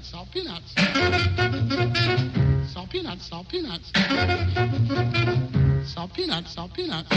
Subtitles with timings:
[0.00, 0.72] peanuts, salt peanuts.
[2.72, 3.92] Salt peanuts, salt peanuts.
[5.84, 7.08] Salt peanuts, salt peanuts.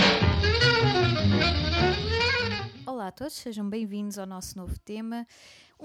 [2.86, 5.26] Olá a todos, sejam bem-vindos ao nosso novo tema.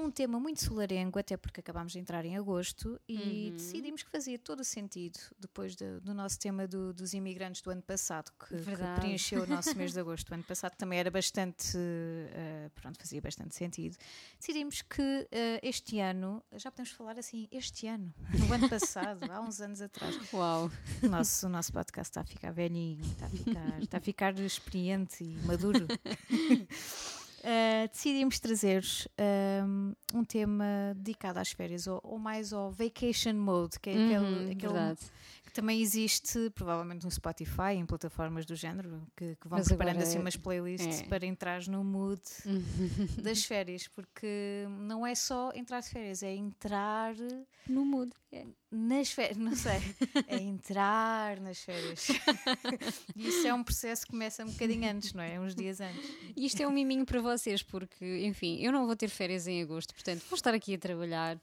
[0.01, 4.39] Um tema muito solarengo, até porque acabámos de entrar em agosto e decidimos que fazia
[4.39, 8.57] todo o sentido depois de- do nosso tema do- dos imigrantes do ano passado, que,
[8.63, 10.31] que preencheu o nosso mês de agosto.
[10.31, 13.97] O ano passado também era bastante, eh, pronto, fazia bastante sentido.
[14.39, 19.41] Decidimos que eh, este ano, já podemos falar assim, este ano, no ano passado, há
[19.41, 20.71] uns anos atrás, Uau!
[21.03, 24.39] o nosso, o nosso podcast está a ficar velhinho, está a ficar, está a ficar
[24.39, 25.89] experiente e maduro.
[27.39, 29.07] Uh, decidimos trazer-vos
[29.65, 30.65] um, um tema
[30.97, 35.01] dedicado às férias, ou, ou mais ao vacation mode, que é aquele, Uhum, aquele verdade.
[35.49, 40.03] Que também existe provavelmente no Spotify, em plataformas do género, que, que vão Mas preparando
[40.03, 41.05] assim é- umas playlists é.
[41.05, 42.21] para entrar no mood
[43.23, 47.15] das férias, porque não é só entrar de férias, é entrar
[47.67, 48.13] No mood.
[48.71, 49.81] nas férias, não sei,
[50.27, 52.09] é entrar nas férias.
[53.17, 55.41] e isso é um processo que começa um bocadinho antes, não é?
[55.41, 56.11] Uns dias antes.
[56.37, 59.63] E isto é um miminho para vocês, porque, enfim, eu não vou ter férias em
[59.63, 61.39] agosto, portanto, vou estar aqui a trabalhar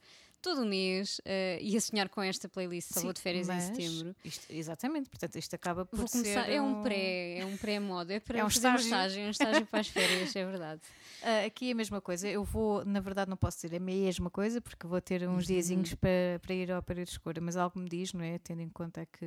[0.46, 2.94] todo o mês eh, e a sonhar com esta playlist.
[2.94, 4.16] Só Sim, vou de férias em setembro.
[4.24, 8.12] isto- exatamente, portanto, isto acaba por Vou começar, ser é um pré, é um pré-modo,
[8.12, 8.86] é para É um fazer um estágio.
[8.86, 10.82] estágio, é um estágio para as férias, é verdade.
[11.28, 12.28] Ah, aqui é a mesma coisa.
[12.28, 15.96] Eu vou, na verdade, não posso dizer a mesma coisa, porque vou ter uns diazinhos
[15.96, 18.38] para, para ir ao período de escura, mas algo me diz, não é?
[18.38, 19.26] Tendo em conta que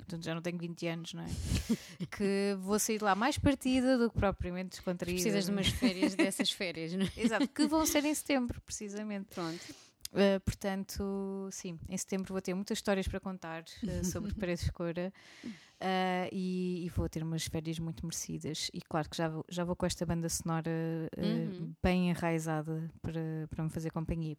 [0.00, 1.26] portanto, já não tenho 20 anos, não é?
[2.14, 5.16] que vou sair lá mais partida do que propriamente descontraída.
[5.16, 5.54] Precisas de é?
[5.54, 7.10] umas férias dessas férias, não é?
[7.16, 9.28] Exato, que vão ser em setembro, precisamente.
[9.34, 9.64] Pronto.
[10.14, 15.12] Uh, portanto, sim, em setembro vou ter muitas histórias para contar uh, sobre Parede Escura
[15.44, 18.70] uh, e, e vou ter umas férias muito merecidas.
[18.72, 20.70] E claro que já vou, já vou com esta banda sonora
[21.18, 21.20] uh,
[21.60, 21.74] Uhum.
[21.82, 24.36] bem enraizada para, para me fazer companhia.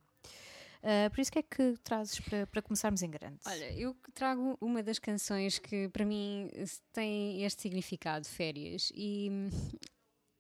[0.81, 3.39] Uh, por isso, que é que trazes para, para começarmos em grande?
[3.45, 6.47] Olha, eu trago uma das canções que para mim
[6.93, 9.30] tem este significado, férias, e,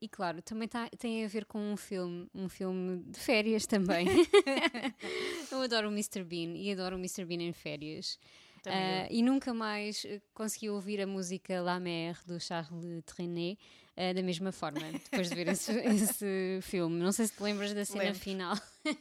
[0.01, 4.07] e claro, também tá- tem a ver com um filme, um filme de férias também.
[5.51, 6.23] eu adoro o Mr.
[6.23, 7.25] Bean e adoro o Mr.
[7.25, 8.19] Bean em férias.
[8.67, 13.59] Ah, e nunca mais eh, consegui ouvir a música La Mer do Charles Trenet
[13.95, 16.99] ah, da mesma forma, depois de ver esse, esse filme.
[16.99, 18.19] Não sei se te lembras da cena Lembro.
[18.19, 18.57] final.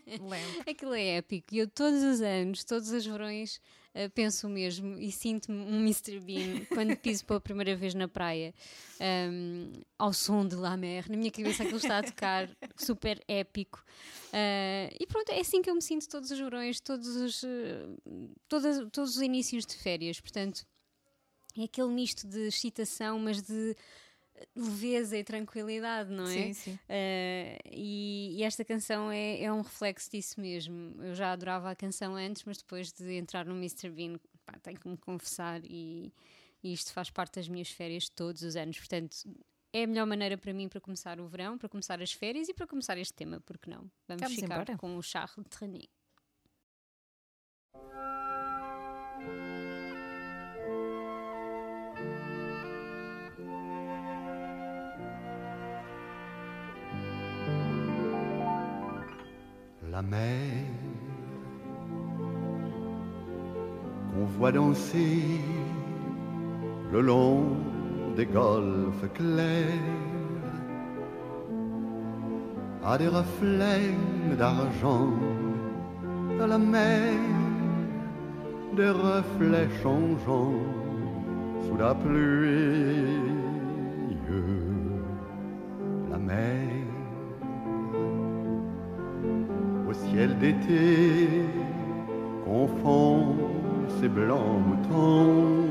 [0.07, 0.63] Lembro.
[0.69, 3.61] Aquilo é épico e eu todos os anos, todos os verões,
[3.95, 6.19] eh, penso mesmo e sinto-me um Mr.
[6.19, 8.53] Bean quando piso pela primeira vez na praia
[9.01, 11.09] ahm, ao som de La Mer.
[11.09, 13.85] Na minha cabeça aquilo está a tocar, super épico.
[14.33, 17.87] Ah, e pronto, é assim que eu me sinto todos os verões, todos os, eh,
[18.49, 20.21] todos os inícios de férias.
[20.21, 20.67] Portanto,
[21.57, 23.77] é aquele misto de excitação, mas de
[24.55, 26.29] leveza e tranquilidade, não é?
[26.29, 26.75] Sim, sim.
[26.75, 31.03] Uh, e, e esta canção é, é um reflexo disso mesmo.
[31.03, 33.91] Eu já adorava a canção antes, mas depois de entrar no Mr.
[33.91, 36.13] Bean, pá, tenho que me confessar e,
[36.63, 38.79] e isto faz parte das minhas férias todos os anos.
[38.79, 39.17] Portanto,
[39.73, 42.55] é a melhor maneira para mim para começar o verão, para começar as férias e
[42.55, 43.91] para começar este tema, porque não?
[44.07, 44.79] Vamos, Vamos ficar embora.
[44.79, 45.91] com o Charles Trenet.
[64.11, 65.23] Qu'on voit danser
[66.93, 67.45] le long
[68.17, 69.65] des golfes clairs
[72.85, 73.95] a des reflets
[74.39, 75.11] d'argent
[76.41, 77.15] à la mer,
[78.77, 80.61] des reflets changeants
[81.67, 83.44] sous la pluie.
[92.45, 93.37] Confond
[94.01, 95.69] ses blancs moutons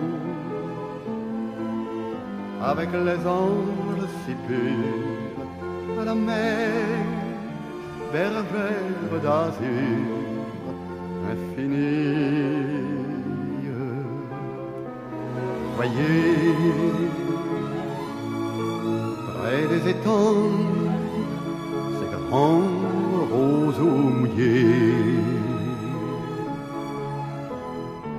[2.62, 6.70] avec les anges si purs à la mer,
[8.12, 10.14] bergère d'azur
[11.32, 12.94] infinie.
[15.76, 16.54] Voyez
[19.36, 20.52] près des étangs
[21.98, 22.73] ces grands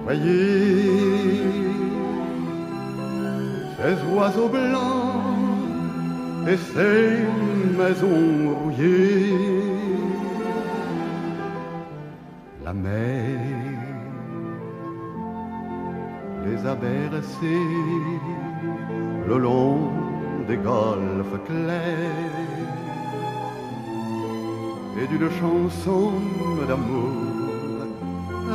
[0.04, 1.42] Voyez
[3.76, 7.18] ces oiseaux blancs et ces
[7.78, 9.32] maisons rouillées.
[12.64, 13.38] La mer
[16.44, 17.70] les a bercés
[19.28, 19.92] le long
[20.48, 22.93] des golfes clairs
[25.00, 26.12] et d'une chanson
[26.68, 27.34] d'amour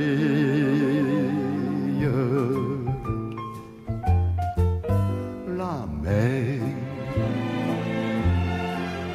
[5.57, 6.61] La mer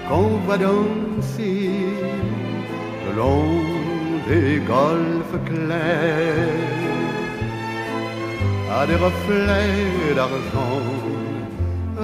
[0.08, 1.70] qu'on va danser
[3.06, 3.52] le long
[4.28, 6.72] des golfes clairs
[8.70, 11.11] à des reflets d'argent.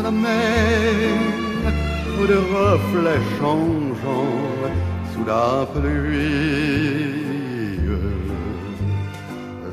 [0.02, 1.18] La mer
[2.28, 4.44] des reflets changeants
[5.12, 7.18] sous la pluie.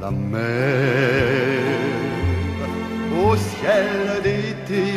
[0.02, 0.46] La mer
[3.24, 3.92] au ciel
[4.24, 4.88] d'été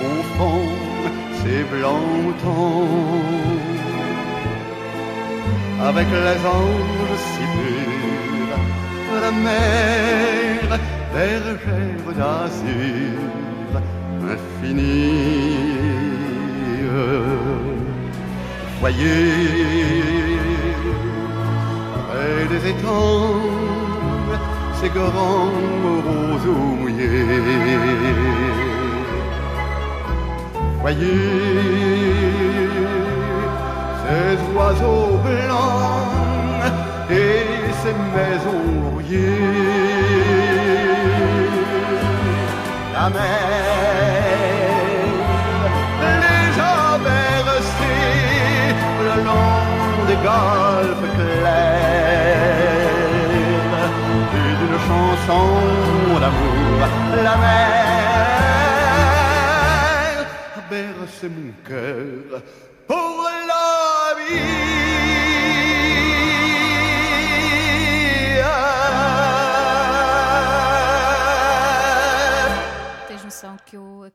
[0.00, 0.68] confond
[1.40, 2.88] ses blancs tons
[5.88, 8.60] avec les anges si purs.
[9.22, 10.80] La mer,
[11.14, 13.38] bergère d'azur
[14.32, 15.78] infinie.
[18.80, 19.08] Voyez
[22.08, 23.58] près des étangs
[24.80, 25.50] ces grands
[26.06, 27.24] roseaux mouillés.
[30.80, 31.06] Voyez
[34.02, 36.72] ces oiseaux blancs
[37.10, 37.44] et
[37.82, 39.87] ces maisons rouillées.
[42.98, 43.20] La mer
[46.00, 46.50] les
[47.04, 48.74] bercés
[49.06, 49.62] le long
[50.08, 52.26] des golfes clairs
[54.34, 55.48] et d'une chanson
[56.22, 56.80] d'amour.
[57.26, 57.86] La mer
[60.56, 62.28] a bercé mon cœur
[62.88, 63.18] pour
[63.50, 63.68] la
[64.18, 64.58] vie.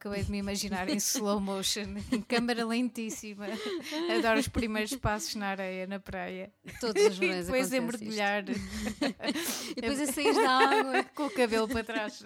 [0.03, 5.33] Acabei de me imaginar em slow motion, em câmara lentíssima, a dar os primeiros passos
[5.35, 6.51] na areia, na praia.
[6.81, 7.85] Todos os E verões depois a isto.
[7.87, 11.03] mergulhar E depois a sair da água.
[11.15, 12.25] com o cabelo para trás.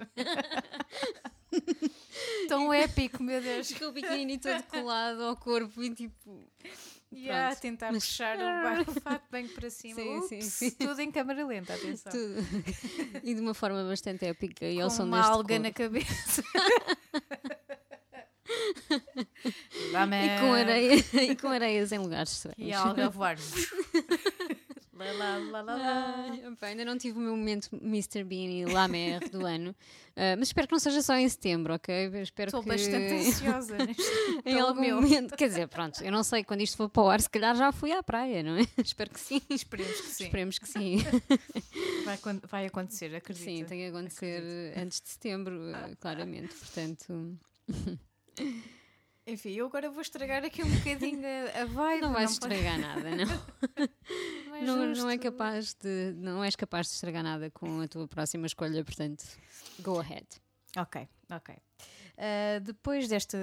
[2.47, 3.71] Tão épico, meu Deus.
[3.73, 6.43] Com o biquíni todo colado ao corpo e tipo.
[7.09, 8.37] E a tentar Mas- puxar
[8.85, 9.95] o, fato bem para cima.
[9.95, 10.71] Sim, sim, Ups, sim.
[10.71, 12.11] Tudo em câmara lenta, atenção.
[12.11, 12.35] tudo.
[13.23, 14.65] E de uma forma bastante épica.
[14.65, 15.63] E ao Com som uma alga coro.
[15.63, 16.43] na cabeça.
[19.89, 22.57] E com, areia, e com areias em lugares estranhos.
[22.59, 23.37] E a alga a voar.
[24.93, 28.23] lá, lá, lá, opa, ainda não tive o meu momento Mr.
[28.23, 29.75] Bean e La Mer do ano,
[30.19, 32.09] Ah, mas espero que não seja só em setembro, ok?
[32.23, 34.01] Espero Estou que bastante ansiosa neste
[34.43, 34.99] em algum meu.
[34.99, 35.37] momento.
[35.37, 37.71] Quer dizer, pronto, eu não sei quando isto for para o ar, se calhar já
[37.71, 38.65] fui à praia, não é?
[38.83, 39.39] espero que sim.
[39.47, 40.23] Esperemos que sim.
[40.23, 40.97] Esperemos que sim.
[42.03, 42.17] Vai,
[42.49, 43.43] vai acontecer, acredito.
[43.45, 44.41] Sim, tem que acontecer
[44.75, 46.55] antes de setembro, eh, claramente.
[46.55, 47.37] Portanto,
[49.27, 51.21] Enfim, eu agora vou estragar aqui um bocadinho
[51.53, 52.01] a, vibe.
[52.01, 53.25] não vais pode- estragar nada, não.
[54.47, 57.87] não é Não, não é capaz de, não és capaz de estragar nada com a
[57.89, 59.25] tua próxima escolha, portanto,
[59.81, 60.25] go ahead.
[60.77, 61.55] Ok, ok.
[62.17, 63.37] Ah, depois desta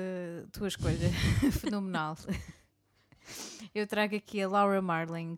[0.52, 1.10] tua escolha
[1.60, 2.16] fenomenal,
[3.74, 5.36] eu trago aqui a Laura Marling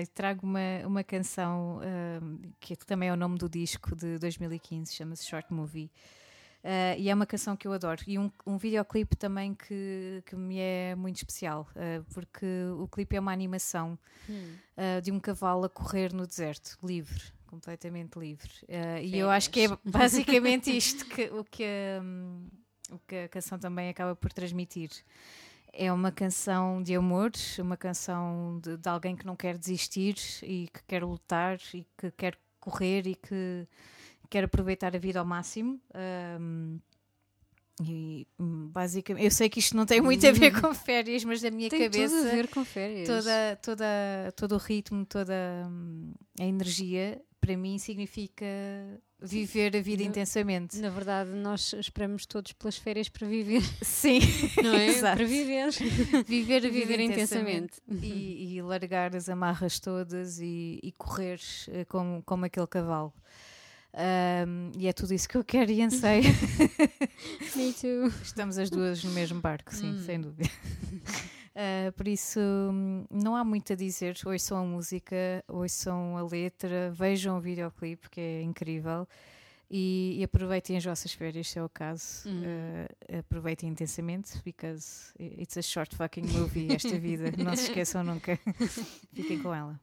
[0.00, 4.94] e trago uma, uma canção ah, que também é o nome do disco de 2015,
[4.94, 5.90] chama-se Short Movie.
[6.62, 8.02] Ah, e é uma canção que eu adoro.
[8.06, 12.46] E um, um videoclipe também que, que me é muito especial, ah, porque
[12.78, 13.98] o clipe é uma animação
[14.76, 18.50] ah, de um cavalo a correr no deserto, livre, completamente livre.
[19.02, 22.48] E eu acho que é basicamente isto que, o, que a, hum,
[22.90, 24.90] o que a canção também acaba por transmitir.
[25.72, 30.68] É uma canção de amor, uma canção de, de alguém que não quer desistir e
[30.68, 33.68] que quer lutar e que quer correr e que
[34.30, 35.80] quer aproveitar a vida ao máximo.
[35.92, 36.78] Ahm,
[37.82, 41.40] e hum, basicamente, eu sei que isto não tem muito a ver com férias, mas
[41.40, 43.06] da minha Tem cabeça tudo a ver com férias.
[43.08, 45.34] toda, toda, todo o ritmo, toda
[45.66, 48.44] hum, a energia, para mim significa
[49.18, 50.76] viver a vida Na- intensamente.
[50.78, 54.20] Na verdade, nós esperamos todos pelas férias para viver, Sim,
[54.62, 54.86] não é?
[55.00, 55.16] Exato.
[55.16, 55.70] para viver.
[56.26, 57.80] viver a Viver intensamente.
[57.88, 58.06] intensamente.
[58.06, 63.10] E, e largar as amarras todas e, e correr eh, como, como aquele cavalo.
[63.92, 66.22] Hum, e é tudo isso que eu quero e anseio.
[67.56, 68.06] Me too.
[68.22, 70.02] Estamos as duas no mesmo barco, sim, Hum.
[70.04, 70.48] sem dúvida.
[71.62, 72.40] Ah, por isso,
[73.10, 74.16] não há muito a dizer.
[74.24, 79.06] Ouçam a música, ouçam a letra, vejam o videoclipe, que é incrível.
[79.68, 82.26] E, e aproveitem as vossas férias, se é o caso.
[82.26, 82.42] Hum.
[83.12, 87.30] Ah, aproveitem intensamente, because it's a short fucking movie, esta vida.
[87.36, 88.38] Não se esqueçam nunca.
[89.12, 89.78] Fiquem com ela.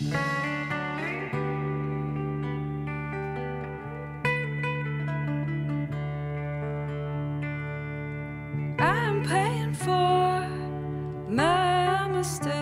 [0.00, 0.10] I'm
[9.24, 10.48] paying for
[11.28, 12.52] my mistake.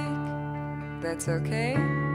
[1.01, 2.12] That's okay.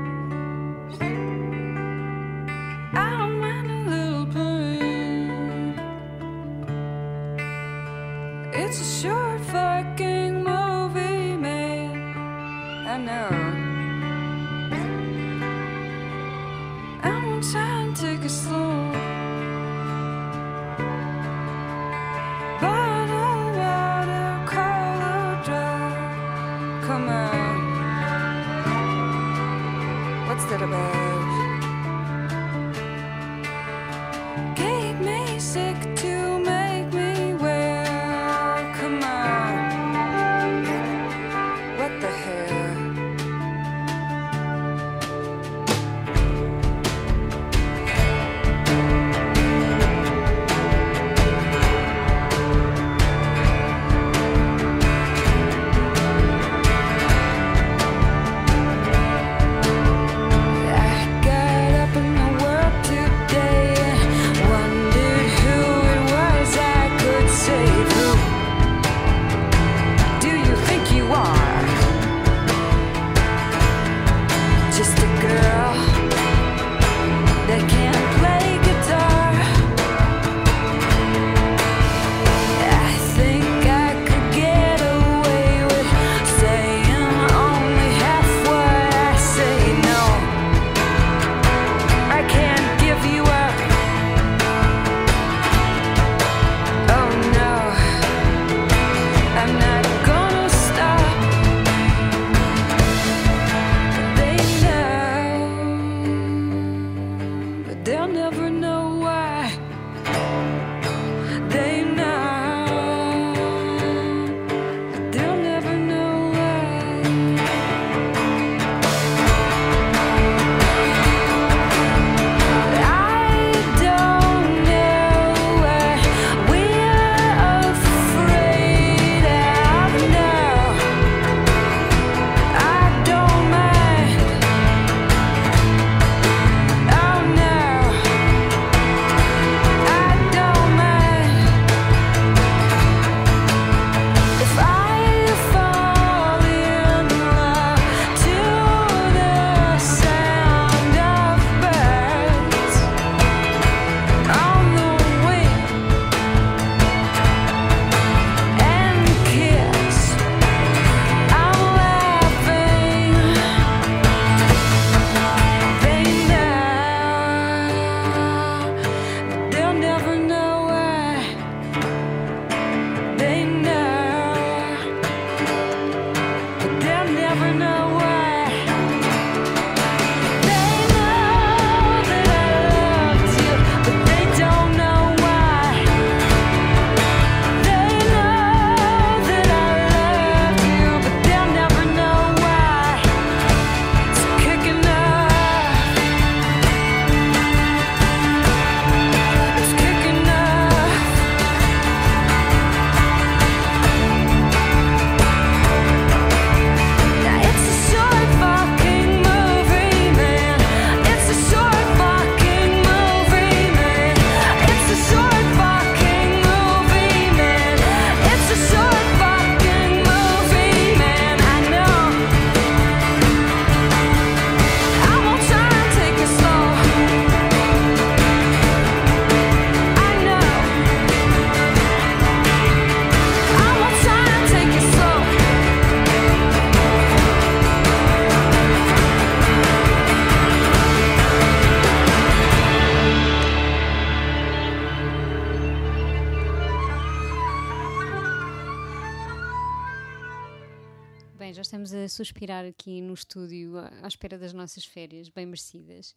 [252.17, 256.15] Suspirar aqui no estúdio à espera das nossas férias, bem merecidas.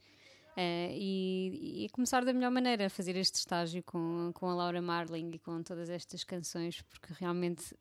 [0.57, 4.83] Eh, e, e começar da melhor maneira a fazer este estágio com, com a Laura
[4.83, 7.75] Marling e com todas estas canções, porque realmente,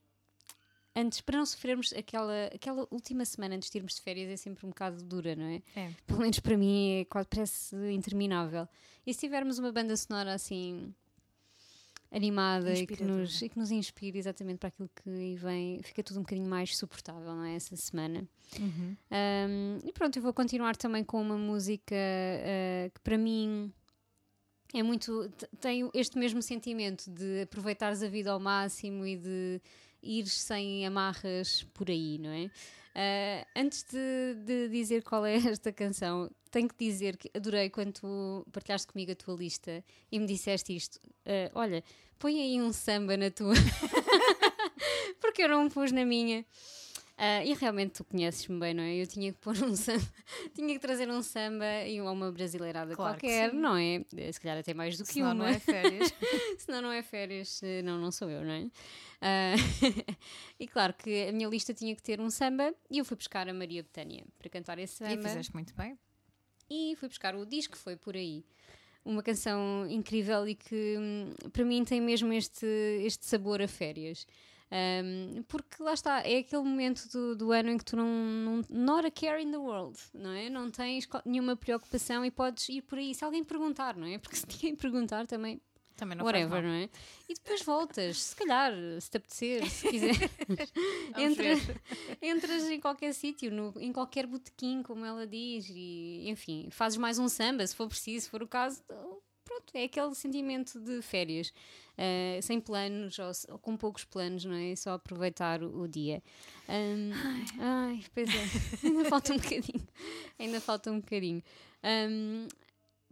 [0.96, 4.66] antes, para não sofrermos aquela, aquela última semana antes de irmos de férias, é sempre
[4.66, 5.62] um bocado dura, não é?
[5.76, 5.92] É.
[6.06, 8.68] Pelo menos para mim, é quase parece interminável.
[9.06, 10.94] E se tivermos uma banda sonora assim
[12.12, 16.18] animada e que, nos, e que nos inspire exatamente para aquilo que vem, fica tudo
[16.20, 17.56] um bocadinho mais suportável, não é?
[17.56, 18.28] Essa semana.
[18.60, 18.96] Uhum.
[19.12, 23.72] Um, e pronto, eu vou continuar também com uma música uh, que para mim
[24.74, 25.30] é muito.
[25.30, 29.62] t- tem este mesmo sentimento de aproveitares a vida ao máximo e de
[30.02, 32.50] ir sem amarras por aí, não é?
[33.02, 37.94] Ah, antes de, de dizer qual é esta canção, tenho que dizer que adorei quando
[37.94, 41.00] tu partilhaste comigo a tua lista e me disseste isto.
[41.26, 41.82] Ah, olha,
[42.20, 43.54] põe aí um samba na tua.
[45.22, 46.46] Porque eu não pus na minha.
[47.22, 48.96] Ah, e realmente tu conheces-me bem, não é?
[48.96, 50.02] Eu tinha que pôr um samba,
[50.56, 54.06] tinha que trazer um samba e uma brasileirada Claro que qualquer, não é?
[54.16, 55.34] Eh, Se calhar até mais do que Senão uma.
[55.36, 56.14] não é férias.
[56.58, 58.68] Senão não é férias, eh, não, não sou eu, não é?
[59.22, 59.54] Ah,
[60.58, 63.50] e claro que a minha lista tinha que ter um samba e eu fui buscar
[63.50, 66.00] a Maria Betânia para cantar esse e samba fizeste muito bem.
[66.70, 68.46] e fui buscar o disco, foi por aí.
[69.04, 72.66] Uma canção incrível e que hum, para mim tem mesmo este,
[73.04, 74.26] este sabor a férias.
[74.72, 78.62] Um, porque lá está, é aquele momento do, do ano em que tu não, não.
[78.70, 80.50] Not a care in the world, não é?
[80.50, 83.16] Não tens nenhuma preocupação e podes ir por aí.
[83.16, 84.18] Se alguém perguntar, não é?
[84.20, 85.60] Porque se ninguém perguntar também,
[85.98, 86.88] Também não whatever, não é?
[87.28, 88.72] E depois voltas, se calhar,
[89.02, 90.14] se te apetecer, se quiser.
[91.16, 91.82] Vamos Entra- ver.
[92.22, 97.28] entras em qualquer sítio, em qualquer botequim, como ela diz, e enfim, fazes mais um
[97.28, 98.84] samba, se for preciso, se for o caso.
[99.60, 101.52] Pronto, é aquele sentimento de férias,
[101.98, 104.76] eh, sem planos ou, ou com poucos planos, não é?
[104.76, 106.24] Só aproveitar o, o dia.
[106.68, 107.12] Ahm,
[107.60, 108.44] ai, pois é,
[108.88, 109.88] ainda falta um bocadinho.
[110.40, 111.44] Ainda falta um bocadinho.
[111.84, 112.48] Ahm,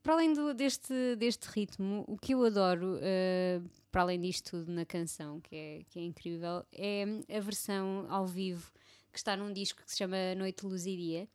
[0.02, 3.60] para além do- deste, deste ritmo, o que eu adoro, eh,
[3.92, 7.04] para além disto tudo na canção, que é, que é incrível, é
[7.36, 8.72] a versão ao vivo
[9.12, 11.28] que está num disco que se chama Noite, Luz e Dia.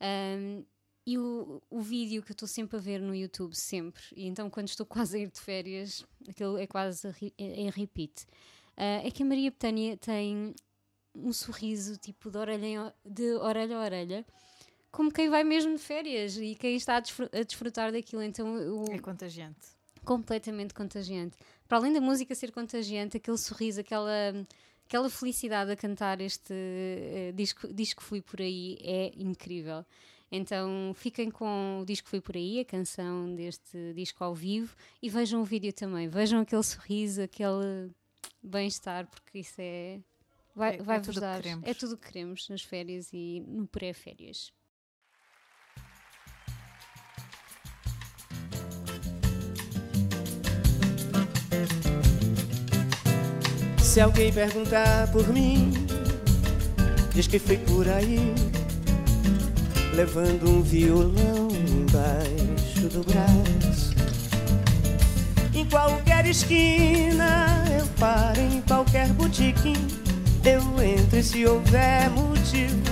[0.00, 0.64] Um,
[1.06, 4.48] e o, o vídeo que eu estou sempre a ver no YouTube, sempre, e então
[4.48, 8.24] quando estou quase a ir de férias, aquilo é quase a re- em repeat,
[8.76, 10.54] ah, é que a Maria Betânia tem
[11.14, 14.26] um sorriso tipo de orelha, de orelha a orelha,
[14.90, 18.22] como quem vai mesmo de férias e quem está a, a desfrutar daquilo.
[18.22, 19.68] Então É contagiante.
[20.04, 21.36] completamente contagiante.
[21.66, 24.12] Para além da música ser contagiante, aquele sorriso, aquela,
[24.86, 29.84] aquela felicidade a cantar este eh, disco, disco Fui Por Aí é incrível.
[30.34, 35.10] Então fiquem com o disco Fui Por Aí, a canção deste disco ao vivo, e
[35.10, 36.08] vejam o vídeo também.
[36.08, 37.90] Vejam aquele sorriso, aquele
[38.42, 40.00] bem-estar, porque isso é.
[40.54, 41.36] Vai, É- é vai vos que dar.
[41.42, 41.68] queremos.
[41.68, 44.50] É tudo o que queremos nas férias e no pré-férias.
[53.78, 55.72] Se alguém perguntar por mim,
[57.14, 58.32] diz que fui por aí,
[59.94, 63.92] levando um violão embaixo do braço.
[65.54, 69.76] Em qualquer esquina eu paro, em qualquer botequim
[70.44, 72.82] eu entro se houver motivo,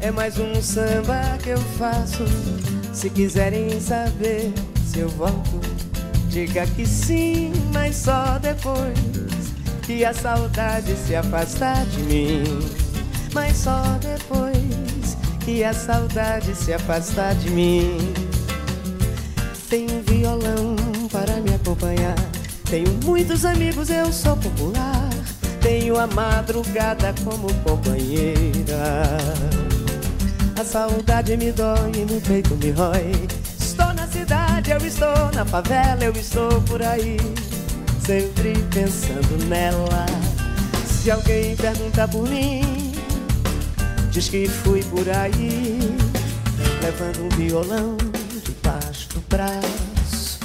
[0.00, 2.24] é mais um samba que eu faço.
[2.92, 4.52] Se quiserem saber
[4.86, 5.60] se eu volto,
[6.28, 8.94] diga que sim, mas só depois
[9.82, 12.44] que a saudade se afastar de mim.
[13.32, 14.53] Mas só depois
[15.44, 17.98] que a saudade se afastar de mim.
[19.68, 20.76] Tenho um violão
[21.12, 22.16] para me acompanhar.
[22.70, 25.10] Tenho muitos amigos, eu sou popular.
[25.60, 29.02] Tenho a madrugada como companheira.
[30.58, 33.12] A saudade me dói e no peito me rói.
[33.60, 37.18] Estou na cidade, eu estou na favela, eu estou por aí.
[38.06, 40.06] Sempre pensando nela.
[40.86, 42.73] Se alguém perguntar por mim,
[44.14, 45.76] diz que fui por aí,
[46.80, 47.96] levando um violão
[48.44, 50.38] debaixo do braço.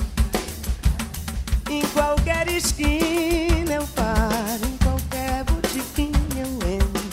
[1.69, 7.03] Em qualquer esquina eu paro, em qualquer botequim eu entro.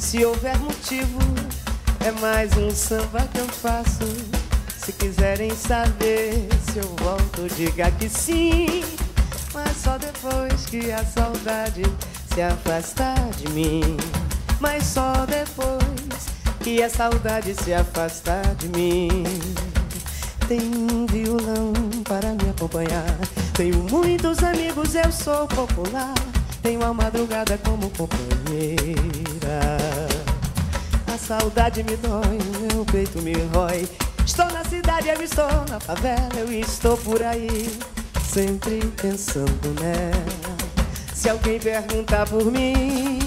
[0.00, 1.20] Se houver motivo,
[2.04, 4.04] é mais um samba que eu faço.
[4.84, 8.82] Se quiserem saber se eu volto, diga que sim.
[9.54, 11.82] Mas só depois que a saudade
[12.34, 13.96] se afastar de mim.
[14.60, 15.80] Mas só depois
[16.60, 19.24] que a saudade se afastar de mim.
[20.46, 21.72] Tenho um violão
[22.04, 23.16] para me acompanhar.
[23.54, 26.14] Tenho muitos amigos, eu sou popular.
[26.62, 28.80] Tenho a madrugada como companheira.
[31.06, 33.88] A saudade me dói, meu peito me rói.
[34.26, 37.78] Estou na cidade, eu estou na favela, eu estou por aí,
[38.22, 40.56] sempre pensando nela.
[41.14, 43.19] Se alguém perguntar por mim,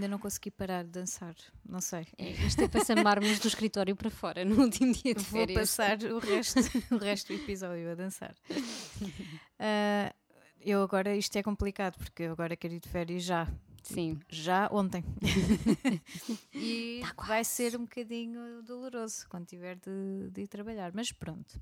[0.00, 1.34] Ainda não consegui parar de dançar.
[1.68, 2.06] Não sei.
[2.16, 5.60] É, isto é para sambarmos do escritório para fora no último dia de Vou férias.
[5.60, 6.58] passar o resto,
[6.90, 8.34] o resto do episódio a dançar.
[9.58, 10.10] Ah,
[10.58, 13.46] eu agora, isto é complicado, porque eu agora quero ir de férias já.
[13.82, 14.18] Sim.
[14.26, 15.04] já ontem.
[16.54, 20.92] e vai ser um bocadinho doloroso quando tiver de, de ir trabalhar.
[20.94, 21.60] Mas pronto,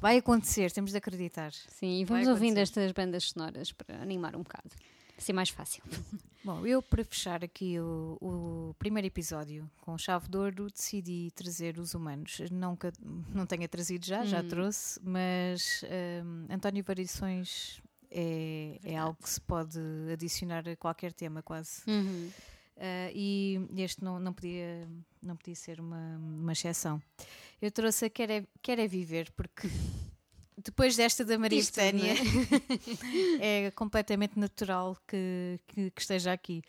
[0.00, 1.52] vai acontecer, temos de acreditar.
[1.52, 4.70] Sim, e vamos ouvindo estas bandas sonoras para animar um bocado.
[5.20, 5.82] Assim mais fácil.
[6.42, 11.78] Bom, eu para fechar aqui o, o primeiro episódio com chave de ouro decidi trazer
[11.78, 12.40] os humanos.
[12.50, 12.90] Nunca,
[13.34, 15.84] não tenha trazido já, já trouxe, mas
[16.24, 19.78] hum, António Variações é, é algo que se pode
[20.10, 21.82] adicionar a qualquer tema quase.
[21.86, 22.30] Uhum.
[22.78, 24.88] Ah, e este não, não, podia,
[25.22, 27.00] não podia ser uma, uma exceção.
[27.60, 29.68] Eu trouxe a Quer é, Quer é Viver, porque
[30.64, 32.14] depois desta da Maria Betânia
[33.40, 36.62] é completamente natural que, que, que esteja aqui.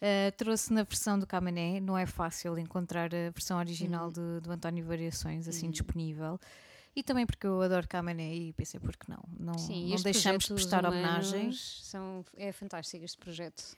[0.00, 4.12] Ah, trouxe na versão do Camané, não é fácil encontrar a versão original Uhum.
[4.12, 6.40] do, do António Variações assim disponível.
[6.96, 9.22] E também porque eu adoro Camané e pensei, por que não?
[9.38, 11.80] Não, Sim, não deixamos de prestar homenagens.
[11.84, 13.76] São, é fantástico este projeto.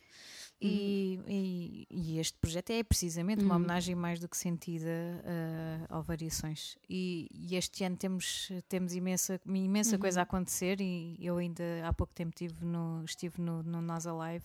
[0.64, 3.60] E, e- e este projeto é precisamente uma Uhum.
[3.62, 6.76] homenagem mais do que sentida uh, ao Variações.
[6.88, 10.20] E, e este ano temos, temos imensa, imensa coisa Uhum.
[10.20, 14.44] a acontecer e eu ainda há pouco tempo tive no, estive no, no Nós Alive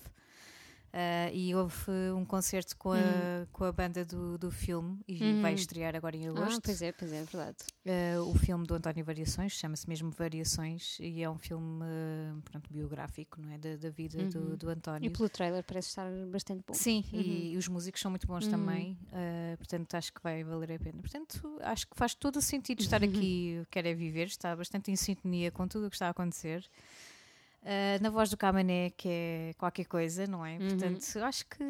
[0.93, 1.75] uh, e houve
[2.15, 5.55] um concerto com a, com a banda do, do filme e vai Uhum.
[5.55, 6.61] estrear agora em Ah, agosto.
[6.63, 7.57] pois é, pois é, é verdade.
[7.85, 12.71] Uh, o filme do António Variações chama-se mesmo Variações e é um filme uh, pronto,
[12.71, 13.57] biográfico não é?
[13.57, 14.55] da, da vida do, Uhum.
[14.57, 15.07] do António.
[15.07, 16.73] E pelo trailer parece estar bastante bom.
[16.73, 18.51] Sim, e, os músicos são muito bons Uhum.
[18.51, 18.97] também,
[19.57, 20.99] portanto acho que vai valer a pena.
[21.01, 24.95] Portanto, acho que faz todo o sentido estar aqui, quer é viver, está bastante em
[24.95, 26.65] sintonia com tudo o que está a acontecer.
[27.67, 30.53] Uh, na voz do Camané, que é qualquer coisa, não é?
[30.53, 30.69] Uhum.
[30.69, 31.65] Portanto, acho que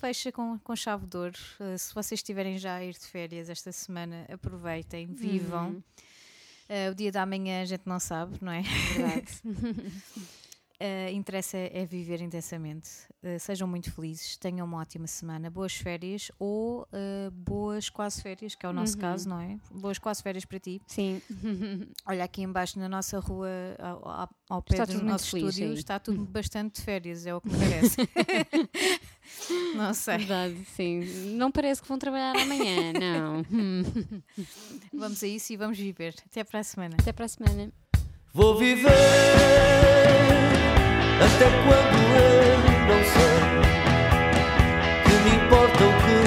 [0.00, 1.38] fecha com, com chave de ouro.
[1.58, 5.70] Uh, se vocês estiverem já a ir de férias esta semana, aproveitem, vivam.
[5.70, 5.82] Uhum.
[6.68, 8.62] Uh, o dia da manhã a gente não sabe, não é?
[8.62, 9.42] Verdade.
[10.82, 12.88] Uh, interessa é viver intensamente.
[13.22, 18.54] Uh, sejam muito felizes, tenham uma ótima semana, boas férias ou uh, boas quase férias,
[18.54, 19.00] que é o nosso Uhum.
[19.00, 19.58] caso, não é?
[19.70, 20.80] Boas quase férias para ti.
[20.86, 21.20] Sim.
[22.06, 25.74] Olha, aqui embaixo na nossa rua, ao, ao- pé Está do nosso feliz estúdio, aí.
[25.78, 27.96] está tudo bastante de férias, é o que me parece.
[29.76, 30.16] não sei.
[30.16, 31.00] Verdade, sim.
[31.36, 33.44] Não parece que vão trabalhar amanhã, não.
[34.94, 36.14] Vamos a isso e vamos viver.
[36.24, 36.96] Até para a semana.
[36.98, 37.70] Até para a semana.
[38.32, 38.88] Vou viver
[41.22, 43.40] até quando eu não sei
[45.04, 46.18] que me importa o que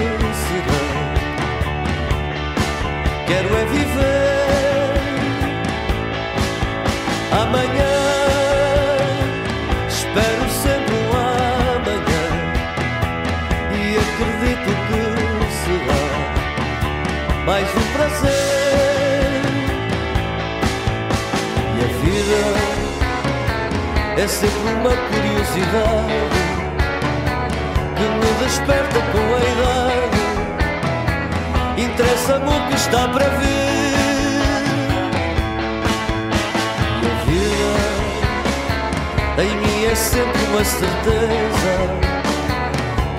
[0.43, 0.83] será.
[3.27, 4.93] Quero é viver
[7.31, 7.93] amanhã.
[9.87, 12.25] Espero sempre um amanhã
[13.71, 15.01] e acredito que
[15.63, 16.03] será
[17.45, 17.82] mais um
[24.15, 26.29] é sempre uma curiosidade
[27.95, 30.21] que me desperta com a idade.
[31.81, 34.43] Interessa-me o que está para vir.
[37.01, 41.73] E a vida em mim é sempre uma certeza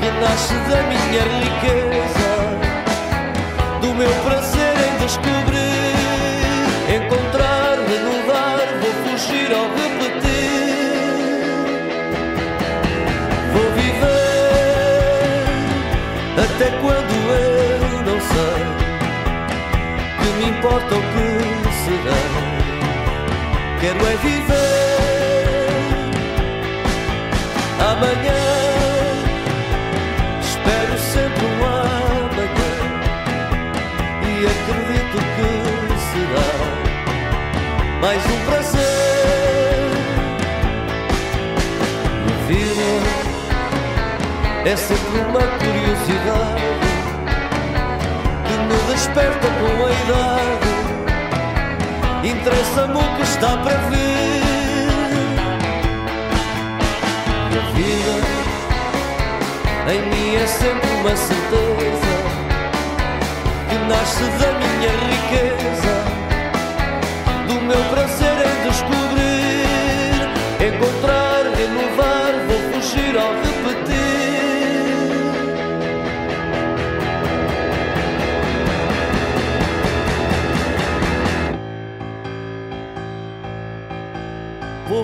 [0.01, 2.33] que nasce da minha riqueza,
[3.81, 4.44] do meu prazer
[18.33, 18.63] sei
[20.19, 21.29] que me importa o que
[21.85, 22.23] será.
[23.81, 24.95] Quero é viver
[27.81, 28.43] amanhã.
[30.41, 32.73] Espero sempre um amanhã
[34.23, 35.49] e acredito que
[36.11, 36.53] será
[38.01, 38.95] mais um prazer.
[42.47, 42.89] Vida
[44.67, 46.84] é sempre uma curiosidade
[49.05, 50.73] desperta com a idade.
[52.25, 54.95] Interessa-me o que está para vir.
[57.53, 58.15] A vida
[59.93, 62.15] em mim é sempre uma certeza
[63.69, 65.54] que nasce da minha riqueza,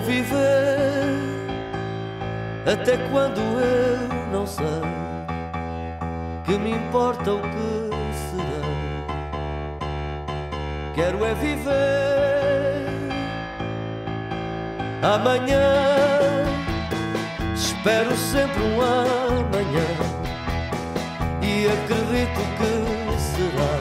[0.05, 1.21] Viver
[2.65, 4.65] até quando eu não sei
[6.43, 7.89] que me importa o que
[8.29, 8.61] será.
[10.95, 11.71] Quero é viver
[15.01, 16.45] amanhã.
[17.55, 18.77] Espero sempre um
[19.51, 19.87] manhã
[21.41, 22.71] e acredito que
[23.19, 23.77] será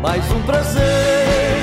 [0.00, 1.55] mais um prazer